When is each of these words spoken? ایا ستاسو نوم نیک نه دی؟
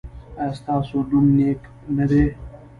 ایا 0.39 0.53
ستاسو 0.59 0.97
نوم 1.09 1.25
نیک 1.37 1.61
نه 1.97 2.05
دی؟ 2.09 2.23